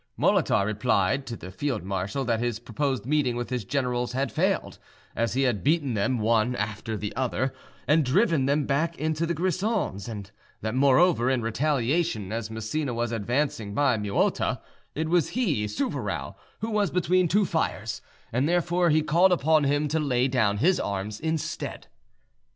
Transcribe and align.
Molitor 0.17 0.65
replied, 0.65 1.27
to 1.27 1.35
the 1.37 1.51
field 1.51 1.83
marshal 1.83 2.25
that 2.25 2.39
his 2.39 2.57
proposed 2.57 3.05
meeting 3.05 3.35
with 3.35 3.51
his 3.51 3.63
generals 3.63 4.13
had 4.13 4.31
failed, 4.31 4.79
as 5.15 5.33
he 5.35 5.43
had 5.43 5.63
beaten 5.63 5.93
them 5.93 6.17
one 6.17 6.55
after 6.55 6.97
the 6.97 7.15
other, 7.15 7.53
and 7.87 8.03
driven 8.03 8.47
them 8.47 8.65
back 8.65 8.97
into 8.97 9.27
the 9.27 9.35
Grisons, 9.35 10.07
and 10.07 10.31
that 10.61 10.73
moreover, 10.73 11.29
in 11.29 11.43
retaliation, 11.43 12.31
as 12.31 12.49
Massena 12.49 12.95
was 12.95 13.11
advancing 13.11 13.75
by 13.75 13.95
Muotta, 13.95 14.59
it 14.95 15.07
was 15.07 15.29
he, 15.37 15.67
Souvarow, 15.67 16.35
who 16.61 16.71
was 16.71 16.89
between 16.89 17.27
two 17.27 17.45
fires, 17.45 18.01
and 18.33 18.49
therefore 18.49 18.89
he 18.89 19.03
called 19.03 19.31
upon 19.31 19.65
him 19.65 19.87
to 19.87 19.99
lay 19.99 20.27
down 20.27 20.57
his 20.57 20.79
arms 20.79 21.19
instead. 21.19 21.85